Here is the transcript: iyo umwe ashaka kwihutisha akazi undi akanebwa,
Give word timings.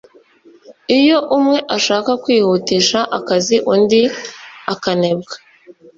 iyo 0.99 1.17
umwe 1.37 1.57
ashaka 1.77 2.11
kwihutisha 2.23 2.99
akazi 3.17 3.55
undi 3.73 4.01
akanebwa, 4.73 5.35